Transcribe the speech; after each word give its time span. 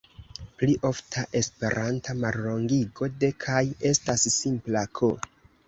Pli 0.61 0.73
ofta 0.89 1.25
esperanta 1.41 2.17
mallongigo 2.23 3.11
de 3.25 3.31
"kaj" 3.47 3.63
estas 3.93 4.27
simpla 4.41 4.87
"k". 5.03 5.15